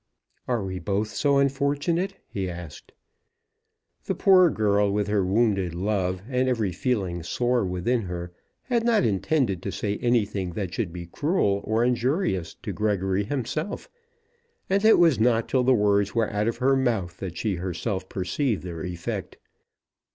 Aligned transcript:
"Are 0.47 0.63
we 0.63 0.79
both 0.79 1.09
so 1.09 1.37
unfortunate?" 1.37 2.15
he 2.27 2.49
asked. 2.49 2.91
The 4.05 4.15
poor 4.15 4.49
girl 4.49 4.91
with 4.91 5.07
her 5.09 5.23
wounded 5.23 5.75
love, 5.75 6.23
and 6.27 6.49
every 6.49 6.71
feeling 6.71 7.21
sore 7.21 7.63
within 7.63 8.01
her, 8.01 8.31
had 8.63 8.83
not 8.83 9.03
intended 9.05 9.61
to 9.61 9.71
say 9.71 9.97
anything 9.99 10.53
that 10.53 10.73
should 10.73 10.91
be 10.91 11.05
cruel 11.05 11.61
or 11.65 11.83
injurious 11.83 12.55
to 12.63 12.73
Gregory 12.73 13.25
himself, 13.25 13.91
and 14.71 14.83
it 14.83 14.97
was 14.97 15.19
not 15.19 15.47
till 15.47 15.63
the 15.63 15.71
words 15.75 16.15
were 16.15 16.33
out 16.33 16.47
of 16.47 16.57
her 16.57 16.75
mouth 16.75 17.17
that 17.17 17.37
she 17.37 17.57
herself 17.57 18.09
perceived 18.09 18.63
their 18.63 18.83
effect. 18.83 19.37